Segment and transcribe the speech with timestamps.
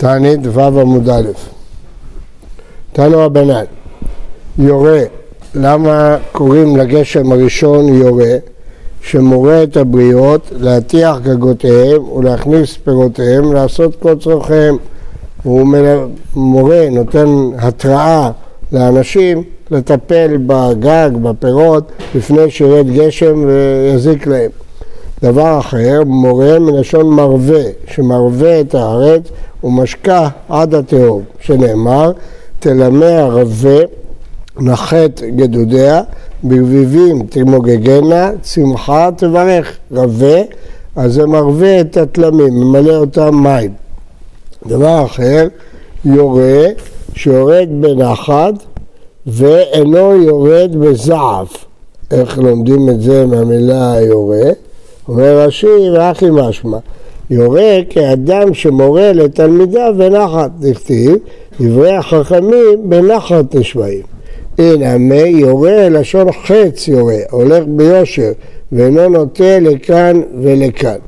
[0.00, 1.30] תענית ו' עמוד א'.
[2.92, 3.64] תנו רבנן,
[4.58, 5.00] יורה,
[5.54, 8.36] למה קוראים לגשם הראשון יורה?
[9.02, 14.76] שמורה את הבריות להטיח גגותיהם ולהכניס פירותיהם, לעשות כל צורכיהם.
[15.42, 15.66] הוא
[16.34, 17.28] מורה, נותן
[17.58, 18.30] התראה
[18.72, 24.50] לאנשים לטפל בגג, בפירות, לפני שירד גשם ויזיק להם.
[25.22, 29.22] דבר אחר, מורה מלשון מרווה, שמרווה את הארץ
[29.64, 32.12] ומשקה עד התהום, שנאמר,
[32.60, 33.78] תלמי הרווה
[34.60, 36.02] נחת גדודיה,
[36.42, 39.76] ברביבים תמוגגנה, צמחה תברך.
[39.90, 40.40] רווה,
[40.96, 43.72] אז זה מרווה את התלמים, ממלא אותם מים.
[44.66, 45.48] דבר אחר,
[46.04, 46.66] יורה,
[47.14, 48.54] שיורד בנחת
[49.26, 51.64] ואינו יורד בזעף.
[52.10, 54.50] איך לומדים את זה מהמילה יורה?
[55.10, 56.78] אומר רש"י, ואחי משמע,
[57.30, 61.16] יורה כאדם שמורה לתלמידיו בנחת, דכתיב,
[61.60, 64.02] דברי החכמים בנחת נשמעים.
[64.58, 68.32] הנה, מי יורה לשון חץ יורה, הולך ביושר,
[68.72, 70.98] ואינו נוטה לכאן ולכאן.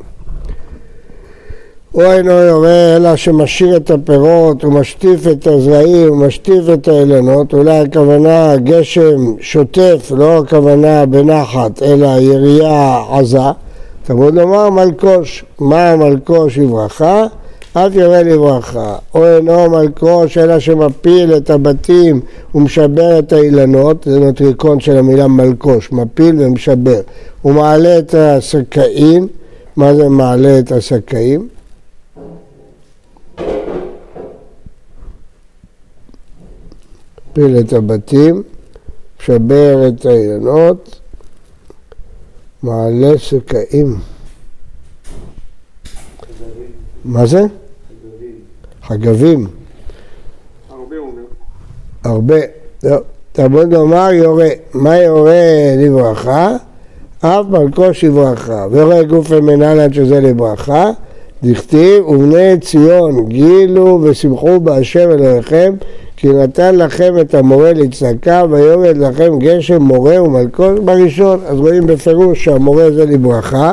[1.92, 8.56] הוא אינו יורה אלא שמשאיר את הפירות ומשטיף את הזרעים ומשטיף את האילנות, אולי הכוונה
[8.56, 13.38] גשם שוטף, לא הכוונה בנחת, אלא ירייה עזה.
[14.04, 17.26] תמוד לומר מלקוש, מה המלקוש לברכה?
[17.72, 22.20] אף יורה לברכה, או אינו מלקוש אלא שמפיל את הבתים
[22.54, 27.00] ומשבר את האילנות, זה נוטריקון של המילה מלקוש, מפיל ומשבר,
[27.42, 29.28] הוא מעלה את הסקאים,
[29.76, 31.48] מה זה מעלה את הסקאים?
[37.30, 38.42] מפיל את הבתים,
[39.20, 41.00] משבר את האילנות,
[42.62, 43.96] מעלה סקאים.
[47.04, 47.42] מה זה?
[48.82, 49.46] חגבים.
[50.70, 51.22] הרבה אומר.
[52.04, 52.36] הרבה.
[52.82, 52.96] לא.
[53.32, 54.48] תלמוד לומר יורה.
[54.74, 56.56] מה יורה לברכה?
[57.20, 58.66] אף מלכוש לברכה.
[58.70, 60.90] ויורה גופי מנהלן שזה לברכה.
[61.42, 65.74] דכתיב ובני ציון גילו ושמחו בהשם אלוהיכם
[66.16, 71.40] כי נתן לכם את המורה לצדקה ויורד לכם גשם מורה ומלכוש בראשון.
[71.46, 73.72] אז רואים בפירוש שהמורה זה לברכה,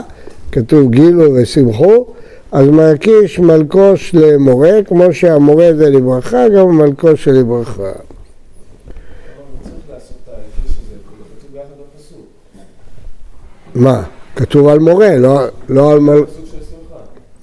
[0.52, 2.06] כתוב גילו ושמחו,
[2.52, 7.92] אז מרקיש מלכוש למורה, כמו שהמורה זה לברכה, גם מלכוש של לברכה.
[13.76, 14.04] מה?
[14.36, 15.40] כתוב על מורה, לא,
[15.70, 16.20] לא על מל...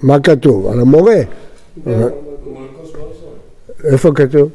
[0.02, 0.66] מה כתוב?
[0.66, 1.20] על המורה.
[3.84, 4.48] איפה כתוב?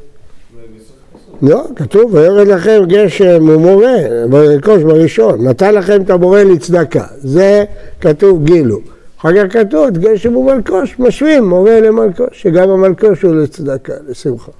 [1.42, 3.96] לא, כתוב, ויורד לכם גשם ומורה,
[4.30, 7.64] ברכוש בראשון, נתן לכם את המורה לצדקה, זה
[8.02, 8.80] כתוב גילו.
[9.20, 14.52] אחר כך כתוב, גשם ומלקוש, משווים מורה למלקוש, שגם המלקוש הוא לצדקה, לשמחה.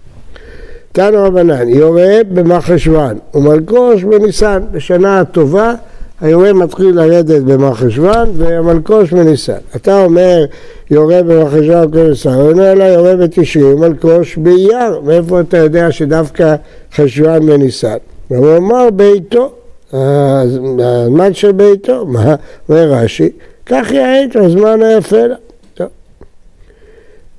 [0.92, 5.74] תנו רבנן, יורה במחשוון ומלקוש בניסן, בשנה הטובה
[6.22, 9.58] היורה מתחיל לרדת במחשוון והמלקוש בניסן.
[9.76, 10.46] אתה אומר
[10.92, 16.56] יורה במחשוון בניסן, הוא אומר לה יורה בתשעים, מלקוש באייר, מאיפה אתה יודע שדווקא
[16.96, 17.98] חשוון בניסן?
[18.28, 19.52] הוא אמר ביתו,
[19.94, 22.36] הזמן של ביתו, מה
[22.70, 23.30] אומר רש"י?
[23.66, 25.36] כך יעית, הזמן היפה לה.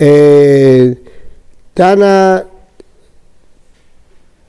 [0.00, 0.86] אה,
[1.74, 2.38] תנא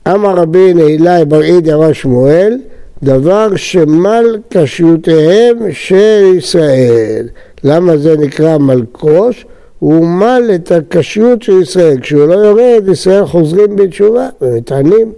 [0.07, 2.57] אמר רבי נעילי בר אידא אמר שמואל
[3.03, 7.27] דבר שמל קשיותיהם של ישראל.
[7.63, 9.45] למה זה נקרא מלקוש?
[9.79, 11.99] הוא מל את הקשיות של ישראל.
[12.01, 15.13] כשהוא לא יורד, ישראל חוזרים בתשובה ומתענים.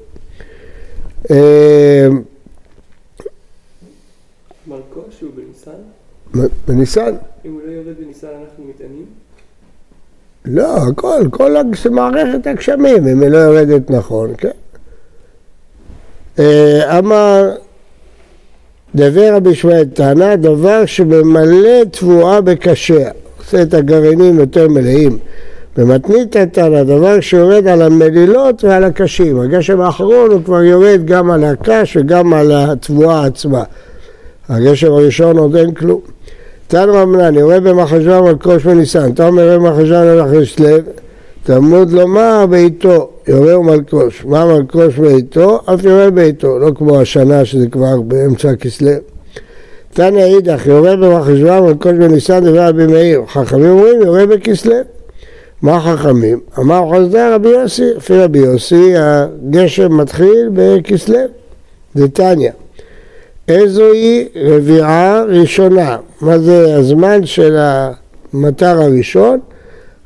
[1.32, 2.08] אה,
[4.68, 6.48] מלקוש הוא בניסן?
[6.68, 7.16] בניסן.
[7.46, 9.06] אם הוא לא יורד בניסן אנחנו מתענים?
[10.46, 11.56] לא, הכל, כל
[11.92, 14.50] מערכת הגשמים, אם היא לא יורדת נכון, כן.
[16.40, 17.56] אה, אמר
[18.96, 25.18] דבר רבי שמואל טענה, דבר שממלא תבואה בקשיה, עושה את הגרעינים יותר מלאים.
[25.78, 29.40] במתנית טענה, דבר שיורד על המלילות ועל הקשים.
[29.40, 33.64] הגשם האחרון הוא כבר יורד גם על הקש וגם על התבואה עצמה.
[34.50, 36.02] הגשם הראשון עוד אין כלום.
[36.68, 40.84] תן רמנן, יורה במחשבה מלקוש וניסן, אתה אומר במחשבה מלכש לב,
[41.46, 44.26] תלמוד לומר בעיתו, יורה ומלקוש.
[44.26, 45.60] מה מלקוש בעיתו?
[45.66, 48.92] אף יורה בעיתו, לא כמו השנה שזה כבר באמצע כסלו.
[49.94, 53.22] תניא אידך, יורה במחשבה מלקוש בניסן דבר רבי מאיר.
[53.28, 54.76] חכמים אומרים יורה בכסלו.
[55.62, 56.40] מה חכמים?
[56.60, 61.20] אמר חסדה רבי יוסי, לפי רבי יוסי הגשם מתחיל בכסלו.
[61.96, 62.52] זה תניא.
[63.48, 65.98] איזוהי רביעה ראשונה.
[66.22, 69.40] מה זה הזמן של המטר הראשון?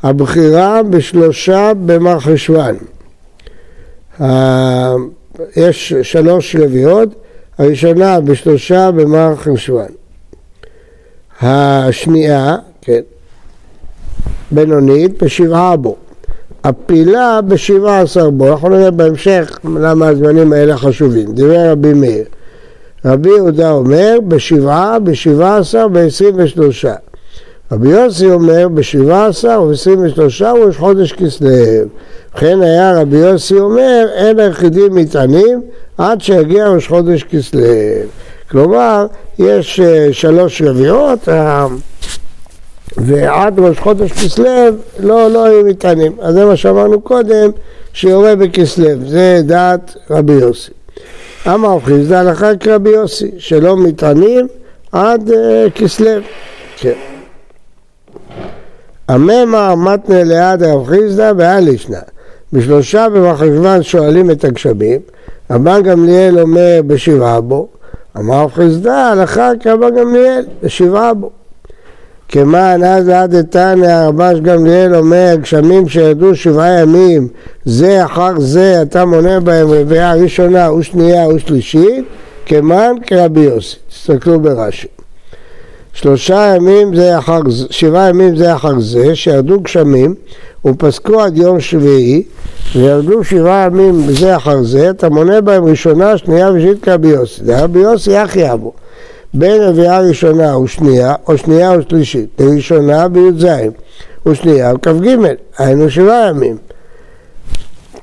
[0.03, 2.75] הבחירה בשלושה במרחשוון.
[5.55, 7.09] יש שלוש רביעיות,
[7.57, 9.87] הראשונה בשלושה במרחשוון.
[11.41, 13.01] השנייה, כן,
[14.51, 15.95] בינונית, בשבעה בו.
[16.63, 21.33] הפילה בשבעה עשר בו, אנחנו נראה בהמשך למה הזמנים האלה חשובים.
[21.33, 22.23] דיבר רבי מאיר.
[23.05, 26.93] רבי יהודה אומר בשבעה, בשבעה עשר, בעשרים ושלושה.
[27.71, 31.49] רבי יוסי אומר בשבעה עשר ובעשרים ושלושה ראש חודש כסלו.
[32.35, 35.61] וכן היה רבי יוסי אומר אין היחידים מטענים
[35.97, 37.61] עד שיגיע ראש חודש כסלו.
[38.51, 39.07] כלומר
[39.39, 41.67] יש אה, שלוש רביעות אה,
[42.97, 44.45] ועד ראש חודש כסלו
[44.99, 46.11] לא, לא היו מטענים.
[46.21, 47.51] אז זה מה שאמרנו קודם
[47.93, 50.71] שיורה בכסלו, זה דעת רבי יוסי.
[51.47, 54.47] אמר רב חיסדא הלכה כרבי יוסי, שלא מטענים
[54.91, 56.11] עד uh, כסלו.
[56.77, 57.08] כן.
[59.09, 61.99] הממה מתנה ליד רב חיסדא ואל ישנה.
[62.53, 64.99] בשלושה במחשבן שואלים את הגשמים,
[65.51, 67.67] רבן גמליאל אומר בשבעה בו,
[68.17, 71.29] אמר רב חיסדא הלכה כרבן גמליאל בשבעה בו.
[72.27, 77.27] כמען אז עד איתנא רבש גמליאל אומר גשמים שירדו שבעה ימים
[77.65, 82.05] זה אחר זה אתה מונה בהם רביעה ראשונה ושנייה ושלישית
[82.45, 84.98] כמען כרבי יוסי, תסתכלו ברש"י.
[85.93, 90.15] שלושה ימים זה אחר זה, שבעה ימים זה אחר זה שירדו גשמים
[90.65, 92.23] ופסקו עד יום שביעי
[92.75, 97.41] וירדו שבעה ימים זה אחר זה אתה מונה בהם ראשונה, שנייה ושלישית כרבי יוסי.
[97.47, 98.73] רבי יוסי אחי אבו
[99.33, 103.45] בין רביעה ראשונה ושנייה, או שנייה ושלישית, לראשונה בי"ז,
[104.25, 105.17] ושנייה וכ"ג,
[105.57, 106.57] היינו שבעה ימים.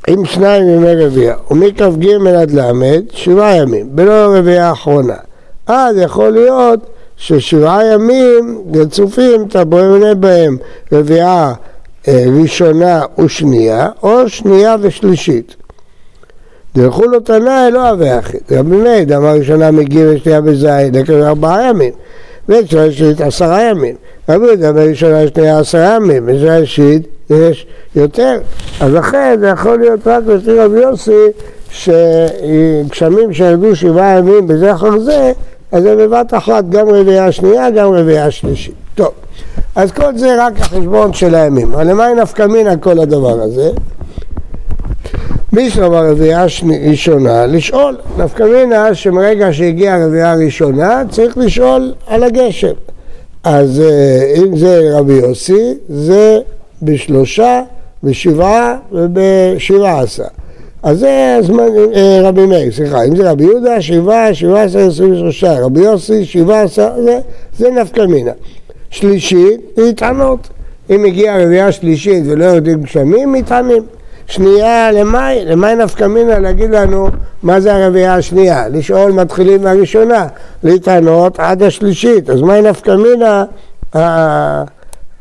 [0.08, 2.06] עם שניים ימי רביעה, ומכ"ג
[2.40, 5.16] עד ל', שבעה ימים, בלא רביעה אחרונה.
[5.66, 6.80] אז יכול להיות
[7.16, 10.56] ששבעה ימים רצופים אתה בונה בהם
[10.92, 11.54] רביעה
[12.08, 15.56] אה, ראשונה ושנייה, או שנייה ושלישית.
[16.74, 18.36] דרכו לו תנאי לא אבי אחי.
[18.50, 21.92] רבי מאיר, דמה ראשונה מגיע ושנייה בזין, לקרב ארבעה ימים.
[22.48, 23.94] ושנייה שלישית עשרה ימים.
[24.28, 27.66] רבי יהודה בראשונה שנייה עשרה ימים, בשנייה שלישית יש
[27.96, 28.38] יותר.
[28.80, 31.26] אז לכן זה יכול להיות רק לפי רבי יוסי,
[31.70, 35.32] שגשמים שירדו שבעה ימים בזה אחר זה,
[35.72, 38.74] אז זה בבת אחת גם רביעייה שנייה, גם רביעייה שלישית.
[38.94, 39.10] טוב,
[39.74, 41.72] אז כל זה רק החשבון של הימים.
[41.72, 43.70] אבל למה נפקא מינה כל הדבר הזה?
[45.52, 46.44] מי שאמר רביעייה
[46.90, 47.96] ראשונה, לשאול.
[48.18, 52.72] נפקא מינה שמרגע שהגיעה הרביעייה הראשונה צריך לשאול על הגשם.
[53.44, 56.38] אז אה, אם זה רבי יוסי, זה
[56.82, 57.62] בשלושה,
[58.02, 60.24] בשבעה ובשבעה עשר.
[60.86, 65.12] אז זה הזמן, אה, רבי מאיר, סליחה, אם זה רבי יהודה, שבעה, שבעה עשר, עשרים
[65.12, 67.18] ושלושה, רבי יוסי, שבעה עשר, זה,
[67.58, 68.30] זה נפקא מינה.
[68.90, 70.48] שלישית, להתענות.
[70.90, 73.82] אם הגיעה רביעייה שלישית ולא יורדים גשמים, מתענים.
[74.26, 77.08] שנייה למאי, למאי נפקא מינה להגיד לנו
[77.42, 80.26] מה זה הרביעייה השנייה, לשאול מתחילים מהראשונה,
[80.62, 83.44] להתענות עד השלישית, אז מאי נפקא מינה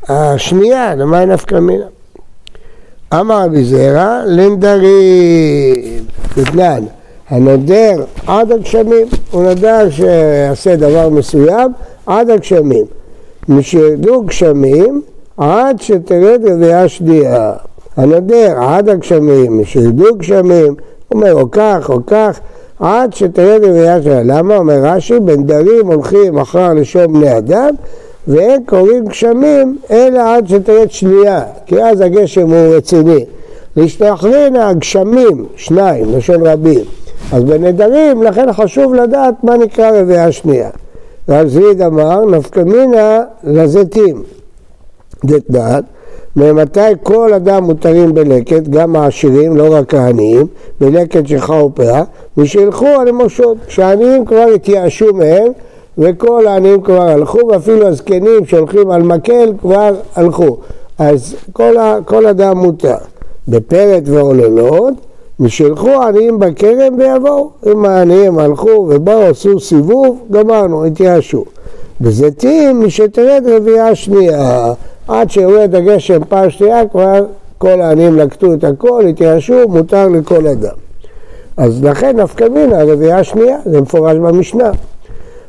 [0.08, 1.95] השנייה, למאי נפקא מינה.
[3.14, 6.04] אמר רבי זרע, לנדרים,
[6.34, 6.84] כתנן,
[7.28, 11.72] הנודר עד הגשמים, הוא נדר שיעשה דבר מסוים
[12.06, 12.84] עד הגשמים.
[13.48, 15.02] משירדו גשמים
[15.36, 17.52] עד שתרד רביעייה שנייה.
[17.96, 20.74] הנודר עד הגשמים, שירדו גשמים,
[21.10, 22.40] אומר או כך או כך,
[22.80, 24.22] עד שתרד רביעייה שלה.
[24.24, 24.56] למה?
[24.56, 27.74] אומר רש"י, בנדרים הולכים אחר לשון בני אדם,
[28.28, 33.24] ואין קוראים גשמים אלא עד שתרד שנייה, כי אז הגשם הוא רציני.
[33.76, 36.84] להשתכננה גשמים, שניים, לשון רבים.
[37.32, 40.70] אז בנדרים, לכן חשוב לדעת מה נקרא רביעייה שנייה.
[41.28, 44.22] רב זריד אמר, נפקא מינה לזיתים.
[45.24, 45.84] דתנת,
[46.36, 50.46] ממתי כל אדם מותרים בלקט, גם העשירים, לא רק העניים,
[50.80, 52.02] בלקט שכחה ופאה,
[52.36, 55.52] ושילכו על המושות, כשהעניים כבר התייאשו מהם,
[55.98, 60.56] וכל העניים כבר הלכו, ואפילו הזקנים שהולכים על מקל כבר הלכו.
[60.98, 62.96] אז כל, ה, כל אדם מותר.
[63.48, 64.94] בפרט ועוללות,
[65.40, 67.50] ושילכו העניים בכרם ויבואו.
[67.72, 71.44] אם העניים הלכו ובאו, עשו סיבוב, גמרנו, התייאשו.
[72.00, 74.72] בזיתים, משתרד רביעייה שנייה.
[75.08, 77.24] עד שיורד הגשם פעם שנייה כבר
[77.58, 80.74] כל העניים לקטו את הכל, התייאשו, מותר לכל אדם.
[81.56, 84.70] אז לכן נפקא מינה, הרביעייה השנייה, זה מפורש במשנה.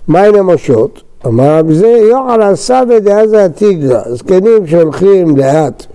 [0.08, 1.02] מהי נמושות?
[1.26, 5.86] אמר רבי זה יוחל עשה בדעזה התיגרא, זקנים שהולכים לאט,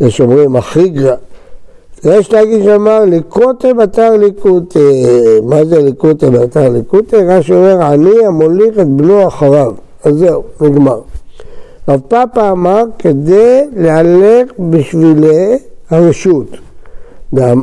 [0.00, 1.14] יש שאומרים החיגרא.
[2.04, 4.78] יש להגיד שאמר ליקוטה בתר ליקוטה,
[5.42, 7.16] מה זה ליקוטה בתר ליקוטה?
[7.16, 9.72] רש"י אומר עני המוליך את בנו אחריו,
[10.04, 11.00] אז זהו, נגמר.
[11.88, 15.58] רב פאפה אמר כדי להלך בשבילי
[15.90, 16.46] הרשות.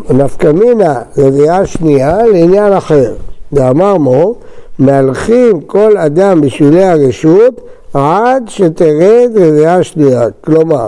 [0.09, 3.13] נפקא מינה רביעה שנייה לעניין אחר.
[3.51, 4.35] ואמר מו,
[4.79, 7.62] מהלכים כל אדם בשבילי הרשות
[7.94, 10.27] עד שתרד רביעה שנייה.
[10.41, 10.88] כלומר,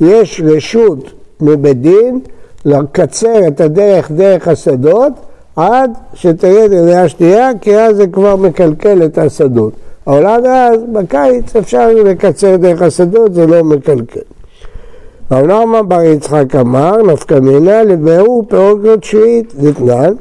[0.00, 2.20] יש רשות מבית דין
[2.64, 5.12] לקצר את הדרך דרך השדות
[5.56, 9.72] עד שתרד רביעה שנייה, כי אז זה כבר מקלקל את השדות.
[10.06, 14.20] אבל עד אז, בקיץ אפשר לקצר דרך השדות, זה לא מקלקל.
[15.30, 20.12] רב נחמן בר יצחק אמר, נפקא מינה לביאור פירות שביעית, דתנן,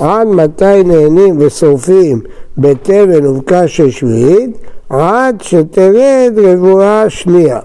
[0.00, 2.20] עד מתי נהנים ושורפים
[2.58, 4.58] בתבן ובקש שביעית,
[4.90, 7.60] עד שתרד רבועה שנייה.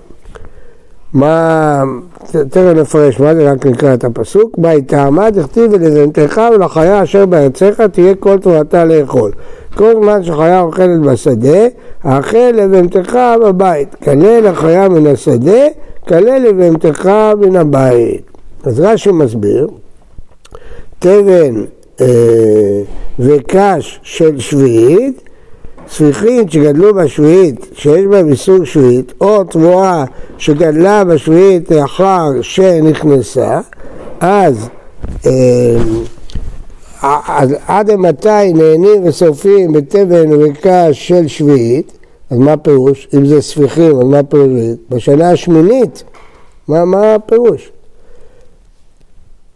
[1.13, 1.83] מה,
[2.31, 4.57] תכף נפרש מה זה, רק נקרא את הפסוק.
[4.57, 9.31] בהתאמה דכתיב ולזנתך ולחיה אשר בארצך תהיה כל תורתה לאכול.
[9.75, 11.67] כל זמן שחיה אוכלת בשדה,
[12.03, 13.95] האכל לבהמתך בבית.
[13.95, 15.67] כלה לחיה מן השדה,
[16.07, 17.11] כלה לבהמתך
[17.41, 18.21] מן הבית.
[18.63, 19.67] אז רש"י מסביר,
[20.99, 21.63] תבן
[23.19, 25.21] וקש של שביעית
[25.91, 30.05] ספיחית שגדלו בשביעית, שיש בהם איסור שביעית, או תבואה
[30.37, 33.59] שגדלה בשביעית לאחר שנכנסה,
[34.19, 34.69] אז
[35.25, 35.77] אה,
[37.67, 41.91] עד מתי נהנים ושורפים בתבן ובקש של שביעית,
[42.29, 43.07] אז מה הפירוש?
[43.17, 44.49] אם זה ספיחים, אז מה הפירוש?
[44.89, 46.03] בשנה השמינית,
[46.67, 47.71] מה, מה הפירוש?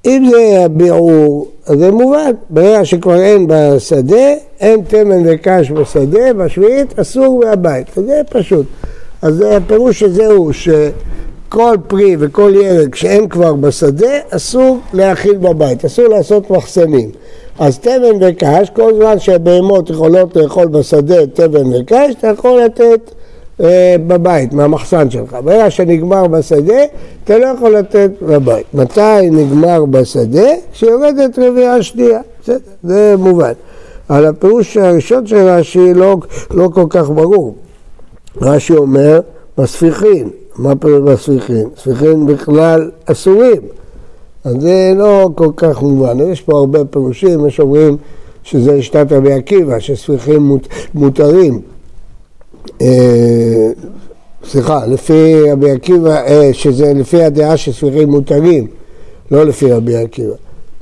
[0.05, 6.99] אם זה הביעור, אז זה מובן, ברגע שכבר אין בשדה, אין תמן וקש בשדה, בשביעית
[6.99, 8.65] אסור מהבית, זה פשוט.
[9.21, 16.07] אז הפירוש הזה הוא שכל פרי וכל ירק שאין כבר בשדה, אסור להאכיל בבית, אסור
[16.07, 17.09] לעשות מחסנים.
[17.59, 23.11] אז תבן וקש, כל זמן שהבהמות יכולות לאכול בשדה תבן וקש, אתה יכול לתת
[24.07, 25.37] בבית, מהמחסן שלך.
[25.43, 26.83] ברגע שנגמר בשדה,
[27.23, 28.65] אתה לא יכול לתת בבית.
[28.73, 30.47] מתי נגמר בשדה?
[30.73, 32.19] כשיורדת רביעה שנייה.
[32.41, 33.51] בסדר, זה מובן.
[34.09, 36.17] אבל הפירוש הראשון של רש"י לא,
[36.51, 37.55] לא כל כך ברור.
[38.41, 39.19] רש"י אומר,
[39.57, 40.29] בספיחין.
[40.55, 41.69] מה פירוש בספיחין?
[41.77, 43.61] ספיחין בכלל אסורים.
[44.43, 46.19] אז זה לא כל כך מובן.
[46.19, 47.97] יש פה הרבה פירושים, יש אומרים
[48.43, 51.61] שזה שיטת רבי עקיבא, שספיחין מות, מותרים.
[52.81, 53.69] אה,
[54.47, 58.67] סליחה, לפי רבי עקיבא, אה, שזה לפי הדעה שספיחים מותרים,
[59.31, 60.33] לא לפי רבי עקיבא.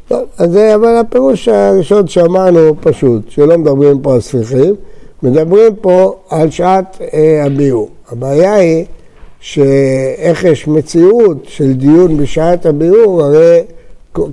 [0.08, 4.76] טוב, אז זה אבל הפירוש הראשון שאמרנו פשוט, שלא מדברים פה על ספיחים,
[5.24, 7.90] מדברים פה על שעת אה, הביאור.
[8.12, 8.86] הבעיה היא
[9.40, 13.62] שאיך יש מציאות של דיון בשעת הביאור, הרי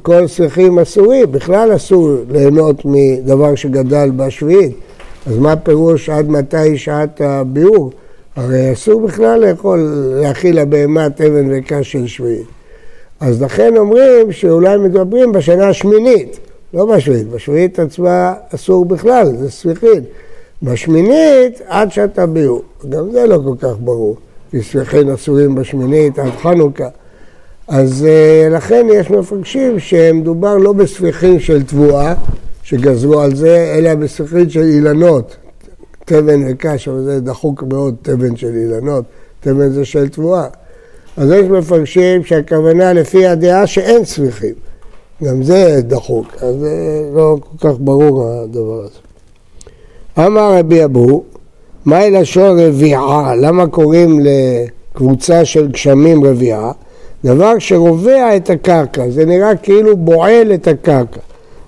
[0.03, 4.73] כל ספיחים אסורים, בכלל אסור ליהנות מדבר שגדל בשביעית.
[5.27, 7.93] אז מה פירוש עד מתי שעת הביאור?
[8.37, 9.79] הרי אסור בכלל לאכול,
[10.23, 12.47] להאכיל לבהמה תבן וקש של שביעית.
[13.21, 16.39] אז לכן אומרים שאולי מדברים בשנה השמינית,
[16.75, 20.05] לא בשביעית, בשביעית עצמה אסור בכלל, זה ספיחין.
[20.63, 24.17] בשמינית עד שעת הביאור, גם זה לא כל כך ברור,
[24.51, 26.89] כי ספיחין אסורים בשמינית עד חנוכה.
[27.69, 32.15] אז אה, לכן יש מפרשים שמדובר לא בספיחין של תבואה,
[32.71, 35.37] שגזרו על זה, אלא בספרית של אילנות,
[36.05, 39.05] תבן וקש, אבל זה דחוק מאוד, תבן של אילנות,
[39.41, 40.47] תבן זה של תבואה.
[41.17, 44.55] אז יש מפרשים שהכוונה לפי הדעה שאין ספיחים,
[45.25, 48.99] גם זה דחוק, אז זה לא כל כך ברור הדבר הזה.
[50.27, 51.25] אמר רבי אבו,
[51.85, 53.35] מהי לשון רביעה?
[53.37, 56.73] למה קוראים לקבוצה של גשמים רביעה?
[57.25, 61.21] דבר שרובע את הקרקע, זה נראה כאילו בועל את הקרקע.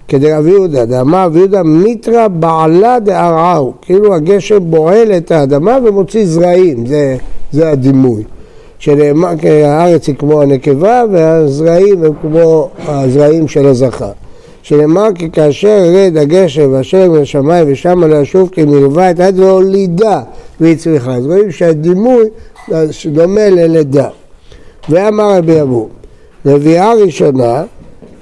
[0.09, 6.27] כדי רבי יהודה, דאמר רבי יהודה מיתרא בעלה דערערו, כאילו הגשם בועל את האדמה ומוציא
[6.27, 7.17] זרעים, זה,
[7.53, 8.23] זה הדימוי.
[8.79, 9.29] שנאמר,
[9.65, 14.11] הארץ היא כמו הנקבה והזרעים הם כמו הזרעים של הזכר.
[14.63, 19.39] שנאמר כי כאשר ירד הגשם ואשר מן השמיים ושמה לא ישוב כי מלווה את היד
[19.39, 20.21] והולידה
[20.61, 21.15] והיא צריכה.
[21.15, 22.25] אז רואים שהדימוי
[23.07, 24.09] דומה ללידה.
[24.89, 25.89] ואמר רבי אבו,
[26.47, 27.63] רביעה ראשונה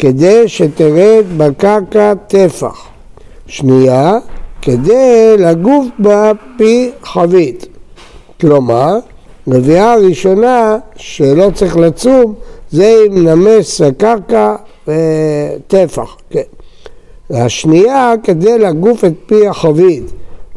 [0.00, 2.86] כדי שתרד בקרקע טפח.
[3.46, 4.18] שנייה,
[4.62, 7.66] כדי לגוף בה פי חבית.
[8.40, 8.98] כלומר,
[9.48, 12.34] רביעה הראשונה שלא צריך לצום
[12.70, 14.56] זה אם נמס הקרקע
[14.88, 16.16] וטפח.
[16.30, 16.40] כן.
[17.30, 20.04] והשנייה כדי לגוף את פי החבית.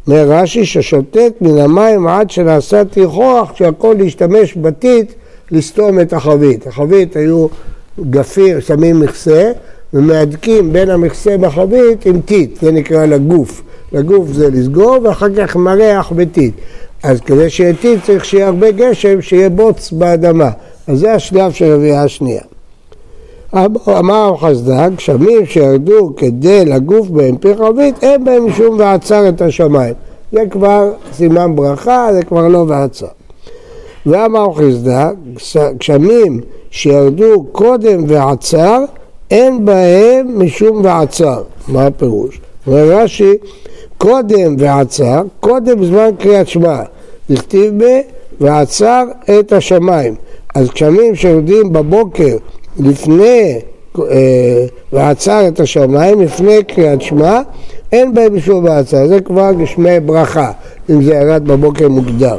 [0.07, 5.13] אומר רש"י ששוטט מן המים עד שנעשה תיכוח שיכול להשתמש בטיט
[5.51, 6.67] לסתום את החבית.
[6.67, 7.47] החבית היו
[7.99, 9.51] גפים, שמים מכסה
[9.93, 13.61] ומהדקים בין המכסה בחבית עם טיט, זה נקרא לגוף.
[13.91, 16.53] לגוף זה לסגור ואחר כך מרח בטיט.
[17.03, 20.49] אז כדי שיתיב צריך שיהיה הרבה גשם, שיהיה בוץ באדמה.
[20.87, 22.41] אז זה השלב של הביאה השנייה.
[23.87, 29.93] אמר חסדה, גשמים שירדו כדי לגוף בהם פי חבית, אין בהם משום ועצר את השמיים.
[30.31, 33.07] זה כבר סימן ברכה, זה כבר לא ועצר.
[34.05, 35.11] ואמר חסדה,
[35.77, 36.39] גשמים
[36.73, 38.83] שירדו קודם ועצר,
[39.31, 41.43] אין בהם משום ועצר.
[41.67, 42.39] מה הפירוש?
[42.67, 43.33] אומר רש"י,
[43.97, 46.79] קודם ועצר, קודם זמן קריאת שמע,
[47.29, 47.85] נכתיב ב...
[48.41, 49.03] ועצר
[49.39, 50.15] את השמיים.
[50.55, 52.37] אז גשמים שיורדים בבוקר
[52.79, 53.59] לפני
[53.99, 57.41] אה, ועצר את השמיים, לפני קריאת שמע,
[57.91, 60.51] אין בהם משום ועצר, זה כבר גשמי ברכה,
[60.89, 62.37] אם זה ירד בבוקר מוקדם.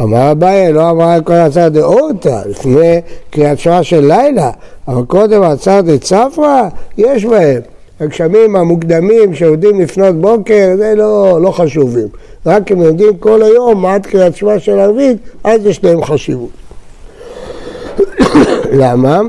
[0.00, 4.50] אמר אביי, לא אמר כל עצר דאורתא, לפני קריאת שמע של לילה,
[4.88, 7.60] אבל קודם עצר דצפרא, יש בהם.
[8.00, 12.08] הגשמים המוקדמים שיורדים לפנות בוקר, זה לא, לא חשובים.
[12.46, 16.50] רק אם יודעים כל היום עד קריאת שמע של ערבית, אז יש להם חשיבות.
[18.80, 19.20] למה?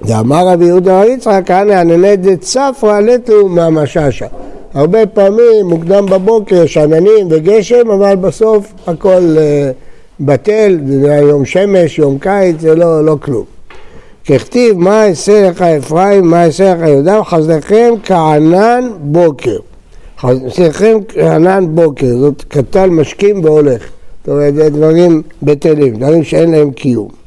[0.00, 4.26] ואמר רבי יהודה יצחק, אנא ענני דצפרא לטו מהמשאשא.
[4.74, 11.98] הרבה פעמים, מוקדם בבוקר, יש עננים וגשם, אבל בסוף הכל uh, בטל, זה יום שמש,
[11.98, 13.44] יום קיץ, זה לא, לא כלום.
[14.28, 19.56] ככתיב, מה אעשה לך אפרים, מה אעשה לך יהודה, חסדכם כענן בוקר.
[20.18, 23.82] חסדכם כענן בוקר, זאת קטל משקים והולך.
[24.20, 27.23] זאת אומרת, זה דברים בטלים, דברים שאין להם קיום.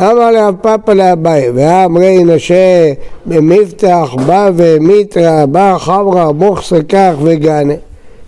[0.00, 2.92] אמר לאב פאפא לאביי, ואמרי נשה
[3.26, 7.74] במבטח, בא ומיתרא, בא חברה, מוכסה כך וגנה.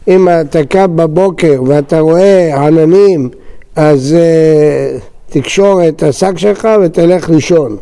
[0.09, 3.29] אם אתה קם בבוקר ואתה רואה עננים,
[3.77, 7.77] אז uh, תקשור את השק שלך ותלך לישון.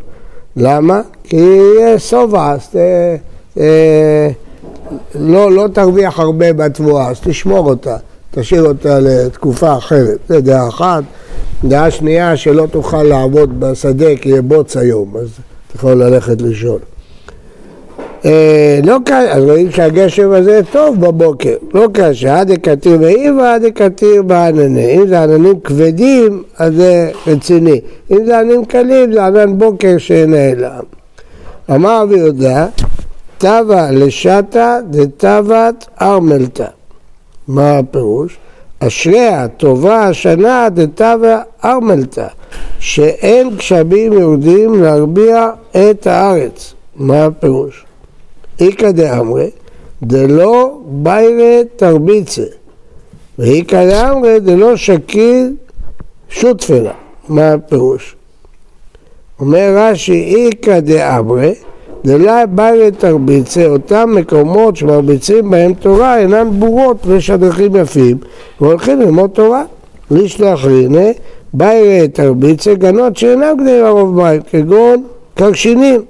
[0.56, 1.00] למה?
[1.24, 2.76] כי יהיה שובע, אז ת,
[3.54, 3.60] uh,
[5.14, 7.96] לא, לא תרוויח הרבה בתבואה, אז תשמור אותה,
[8.38, 10.18] תשאיר אותה לתקופה אחרת.
[10.28, 11.02] זה דעה אחת.
[11.64, 16.78] דעה שנייה שלא תוכל לעבוד בשדה כי יהיה בוץ היום, אז אתה יכול ללכת לישון.
[18.24, 23.66] אה, לא קשה, אז רואים שהגשם הזה טוב בבוקר, לא קשה, עד דקתיר באיבה, עד
[23.66, 24.94] דקתיר בענני.
[24.94, 27.80] אם זה עננים כבדים, אז זה רציני.
[28.10, 30.82] אם זה עננים קלים, זה ענן בוקר שנעלם.
[31.75, 32.66] אמר רבי יהודה,
[33.38, 36.75] תבה לשתה דתבת ארמלתא.
[37.49, 38.37] מה הפירוש?
[38.78, 42.26] אשריה, טובה השנה דתווה ארמלתא,
[42.78, 46.75] שאין גשמים יהודים להרביע את הארץ.
[46.97, 47.85] מה הפירוש?
[48.61, 49.50] איכא דאמרי,
[50.02, 52.43] דלא ביירה תרביצה,
[53.39, 55.54] ואיכא דאמרי דלא שקיל
[56.28, 56.93] שותפלה.
[57.28, 58.17] מה הפירוש?
[59.41, 61.54] אומר רש"י, איכא דאמרי,
[62.06, 68.16] דלה ביירה תרביצה, אותם מקומות שמרביצים בהם תורה אינן בורות ויש הדרכים יפים
[68.60, 69.62] והולכים ללמוד תורה.
[70.10, 71.08] לשלח הנה
[71.54, 75.02] ביירה תרביצה גנות שאינם כדי לרוב מים, כגון
[75.34, 76.02] קרשינים.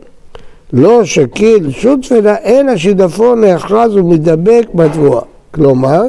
[0.72, 5.22] לא שקיל שותפלה, אין השידפון נאחז ומדבק בתבואה.
[5.50, 6.02] כלומר,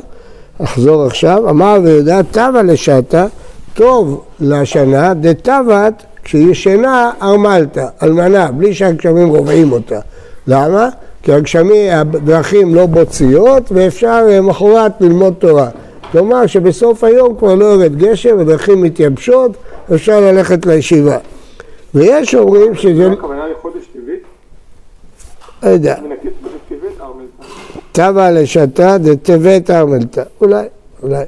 [0.63, 3.25] אחזור עכשיו, אמר ויודע תבה לשתה,
[3.73, 9.99] טוב לשנה, דתבת כשהיא ישנה, ארמלתא, אלמנה, בלי שהגשמים רובעים אותה.
[10.47, 10.89] למה?
[11.23, 15.69] כי הגשמים, הדרכים לא בוציות ואפשר אה, מחרת ללמוד תורה.
[16.11, 19.51] כלומר שבסוף היום כבר לא יורד גשם, הדרכים מתייבשות,
[19.95, 21.17] אפשר ללכת לישיבה.
[21.93, 23.11] ויש אומרים שזה...
[23.11, 24.23] הכוונה לחודש טבעית?
[25.63, 25.95] לא יודע.
[27.91, 30.23] טבע לשתה דטבת ארמלתא.
[30.41, 30.65] אולי,
[31.03, 31.23] אולי.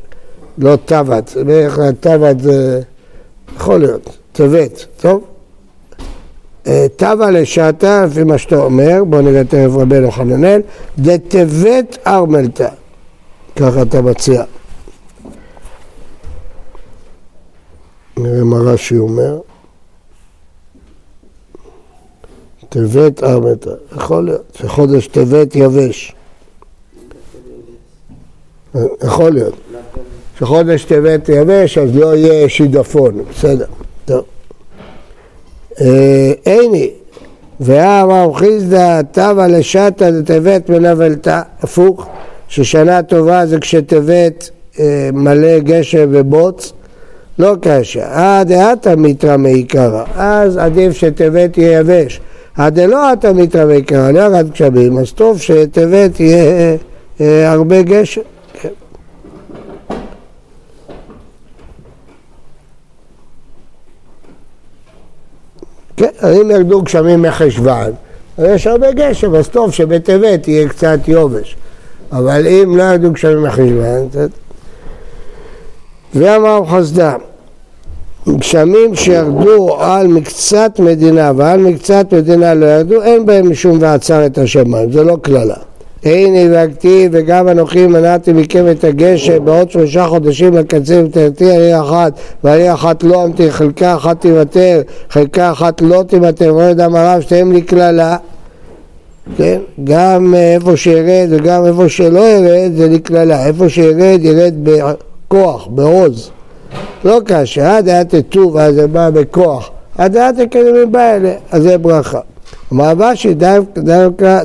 [0.58, 1.38] לא טבת,
[2.00, 2.82] טבת זה...
[3.56, 4.19] יכול להיות.
[4.40, 5.24] טבת, טוב?
[6.96, 10.62] טבע אה, לשעתה, לפי מה שאתה אומר, בוא נראה תכף רבנו חננאל,
[11.00, 12.70] דטבת ארמלתא,
[13.56, 14.44] ככה אתה מציע.
[18.18, 19.40] נראה מה רש"י אומר.
[22.70, 26.16] טבת ארמלתא, יכול להיות, שחודש טבת יבש.
[29.04, 29.56] יכול להיות.
[30.40, 33.66] שחודש טבת יבש אז לא יהיה שידפון, בסדר.
[34.10, 34.24] טוב.
[36.46, 36.90] איני,
[37.60, 42.08] ואמר חיסדא תבה לשתא דטבת מנבלתא, הפוך,
[42.48, 46.74] ששנה טובה זה כשטבת אה, מלא גשם ובוץ,
[47.40, 48.06] לא קשה.
[48.06, 52.20] אה דעתא מיתרא מעיקרא, אז עדיף שטבת יהיה יבש.
[52.58, 56.76] הדלא עתא מיתרא מעיקרא, לא ירד גשמים, אז טוב שטבת יהיה
[57.22, 58.22] אה, הרבה גשם.
[66.00, 67.92] כן, אם ירדו גשמים מחשוון,
[68.38, 71.56] יש הרבה גשם, אז טוב שבטבת יהיה קצת יובש.
[72.12, 74.08] אבל אם לא ירדו גשמים מחשוון,
[76.16, 77.16] ואמר חסדה,
[78.30, 84.38] גשמים שירדו על מקצת מדינה ועל מקצת מדינה לא ירדו, אין בהם משום ועצר את
[84.38, 85.56] השמיים, זה לא קללה.
[86.04, 92.20] הנה נבהגתי וגם אנוכי מנעתי מכם את הגשם בעוד שלושה חודשים לקצה ותרתי עלי אחת
[92.44, 97.22] ועלי אחת לא אמתי חלקה אחת תיוותר חלקה אחת לא תיוותר ולא יודע מה רב
[97.22, 98.18] שתיהם לי קללה.
[99.38, 99.60] כן?
[99.84, 103.48] גם איפה שירד וגם איפה שלא ירד זה קללה.
[103.48, 106.30] איפה שירד ירד בכוח, בעוז.
[107.06, 109.72] לא קשה, עד היה תטוב אז זה בא בכוח.
[109.98, 112.20] עד היה תקדמים בא אלה אז זה ברכה
[112.74, 112.94] אמר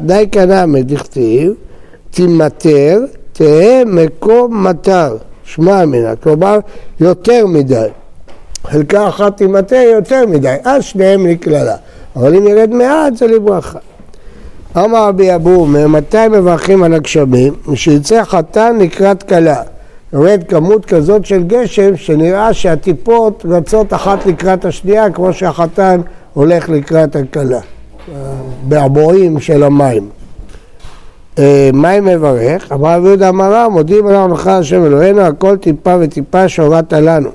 [0.01, 1.53] די כנמי דכתיב,
[2.11, 3.01] תימטר,
[3.33, 6.59] תהא מקום מטר, שמע מינה, כלומר
[7.01, 7.89] יותר מדי.
[8.65, 11.77] חלקה אחת תימטר יותר מדי, אז שניהם לקללה.
[12.17, 13.79] אבל אם ירד מעט זה לברכה.
[14.77, 17.55] אמר רבי אבומר, מתי מברכים על הגשמים?
[17.73, 19.63] כשיצא חתן לקראת כלה.
[20.13, 26.01] יורד כמות כזאת של גשם שנראה שהטיפות רצות אחת לקראת השנייה כמו שהחתן
[26.35, 27.61] הולך לקראת הכלה.
[28.69, 30.09] בעבועים של המים.
[31.39, 32.73] אה, מים מברך?
[32.73, 37.31] אמר רבי יהודה אמרה, מודים אנחנו לך השם אלוהינו, הכל טיפה וטיפה שהורדת לנו.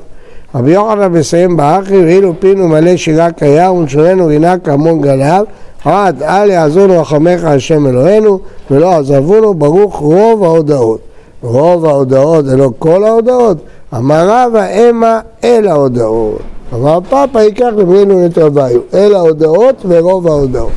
[0.55, 5.45] רבי יוחנן מסיים באחי, ואילו פינו מלא שירה קיים, ונשוננו רינה כהמון גליו,
[5.85, 8.39] עד אל יעזונו רחמך השם אלוהינו,
[8.71, 10.99] ולא עזבונו, ברוך רוב ההודעות.
[11.41, 13.57] רוב ההודעות זה לא כל ההודעות,
[13.97, 16.41] אמר רב האמה אל ההודעות.
[16.73, 20.71] אמר פאפה ייקח לברינו נתרוויו, אל ההודעות ורוב ההודעות.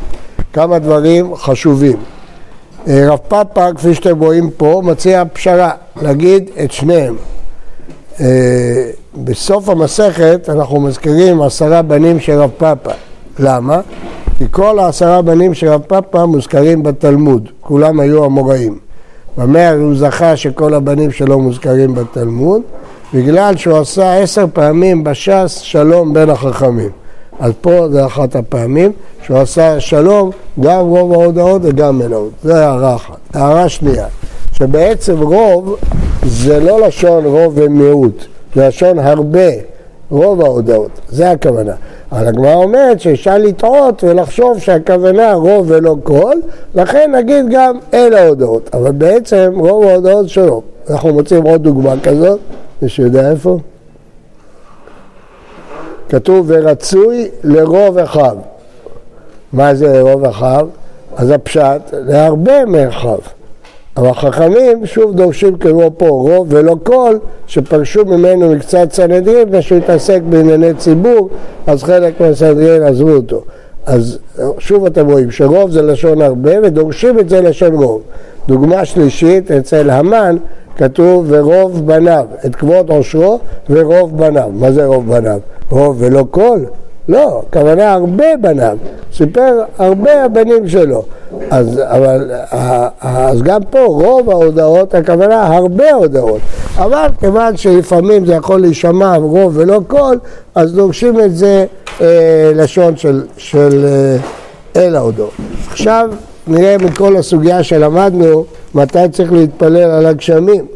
[0.52, 1.96] כמה דברים חשובים.
[2.88, 5.70] אה, רב פאפה, כפי שאתם רואים פה, מציע פשרה,
[6.02, 7.16] להגיד את שניהם.
[8.20, 8.90] אה,
[9.24, 12.90] בסוף המסכת אנחנו מזכירים עשרה בנים של רב פאפה.
[13.38, 13.80] למה?
[14.38, 18.78] כי כל העשרה בנים של רב פאפה מוזכרים בתלמוד, כולם היו אמוראים.
[19.38, 22.62] במה הוא זכה שכל הבנים שלו מוזכרים בתלמוד?
[23.14, 26.90] בגלל שהוא עשה עשר פעמים בש"ס שלום בין החכמים.
[27.40, 32.30] אז פה זה אחת הפעמים שהוא עשה שלום גם רוב ההודעות וגם מלאות.
[32.44, 33.16] זו הערה אחת.
[33.34, 34.06] הערה שנייה,
[34.52, 35.76] שבעצם רוב
[36.26, 39.48] זה לא לשון רוב ומיעוט, זה לשון הרבה,
[40.10, 41.72] רוב ההודעות, זה הכוונה.
[42.12, 46.34] אבל הגמרא אומרת שאפשר לטעות ולחשוב שהכוונה רוב ולא כל,
[46.74, 50.62] לכן נגיד גם אל ההודעות, אבל בעצם רוב ההודעות שלו.
[50.90, 52.40] אנחנו מוצאים עוד דוגמה כזאת,
[52.82, 53.58] מישהו יודע איפה?
[56.08, 58.36] כתוב ורצוי לרוב אחיו.
[59.52, 60.68] מה זה לרוב אחיו?
[61.16, 63.18] אז הפשט, להרבה מרחב.
[63.96, 70.20] אבל החכמים שוב דורשים כמו פה רוב ולא כל שפרשו ממנו מקצת סנהדרין ושהוא התעסק
[70.28, 71.30] בענייני ציבור
[71.66, 73.44] אז חלק מהסנהדרין עזבו אותו
[73.86, 74.18] אז
[74.58, 78.02] שוב אתם רואים שרוב זה לשון הרבה ודורשים את זה לשון רוב
[78.48, 80.36] דוגמה שלישית אצל המן
[80.76, 83.38] כתוב ורוב בניו, את כבוד עושרו
[83.70, 84.50] ורוב בניו.
[84.54, 85.38] מה זה רוב בניו?
[85.70, 86.64] רוב ולא כל?
[87.08, 88.76] לא, הכוונה הרבה בניו,
[89.12, 91.02] סיפר הרבה הבנים שלו.
[91.50, 92.30] אז, אבל,
[93.00, 96.40] אז גם פה רוב ההודעות, הכוונה הרבה הודעות.
[96.76, 100.18] אבל כיוון שלפעמים זה יכול להישמע רוב ולא קול,
[100.54, 101.64] אז דורשים את זה
[102.00, 104.16] אה, לשון של, של אה,
[104.82, 105.32] אל ההודעות.
[105.70, 106.10] עכשיו
[106.46, 110.66] נראה מכל הסוגיה שלמדנו מתי צריך להתפלל על הגשמים.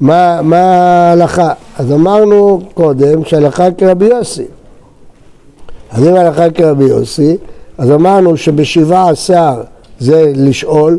[0.00, 1.52] מה, מה ההלכה?
[1.78, 4.44] אז אמרנו קודם שהלכה כרבי יוסי.
[5.90, 7.36] אז אם הלכה כרבי יוסי,
[7.78, 9.62] אז אמרנו שבשבעה עשר
[9.98, 10.98] זה לשאול,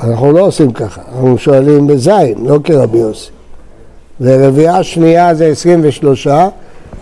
[0.00, 3.30] אנחנו לא עושים ככה, אנחנו שואלים בזין, לא כרבי יוסי.
[4.20, 6.48] ורביעה שנייה זה עשרים ושלושה,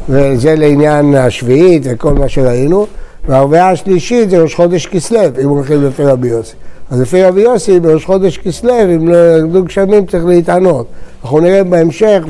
[0.09, 2.87] וזה לעניין השביעית וכל מה שראינו,
[3.29, 6.55] והרביעה השלישית זה ראש חודש כסלו, אם הולכים לפי רבי יוסי.
[6.91, 10.87] אז לפי רבי יוסי בראש חודש כסלו, אם לא ירדו גשמים צריך להתענות.
[11.23, 12.25] אנחנו נראה בהמשך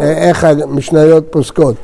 [0.00, 1.74] איך המשניות פוסקות,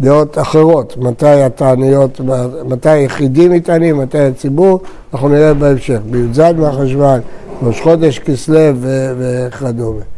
[0.00, 2.20] דעות אחרות, מתי התעניות,
[2.68, 4.80] מתי היחידים מתענים, מתי הציבור,
[5.12, 7.20] אנחנו נראה בהמשך, בי"ז מהחשוון,
[7.62, 8.72] ראש חודש כסלו
[9.18, 10.13] וכדומה.